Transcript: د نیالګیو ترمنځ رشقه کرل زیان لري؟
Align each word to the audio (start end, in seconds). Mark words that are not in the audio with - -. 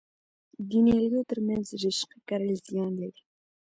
د 0.69 0.71
نیالګیو 0.85 1.27
ترمنځ 1.29 1.65
رشقه 1.83 2.17
کرل 2.27 2.51
زیان 2.67 2.91
لري؟ 3.01 3.21